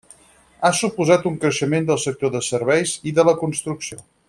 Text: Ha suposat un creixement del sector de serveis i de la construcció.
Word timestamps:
Ha 0.67 0.71
suposat 0.77 1.27
un 1.31 1.35
creixement 1.43 1.85
del 1.91 2.01
sector 2.05 2.33
de 2.37 2.41
serveis 2.49 2.95
i 3.13 3.15
de 3.21 3.27
la 3.31 3.37
construcció. 3.45 4.01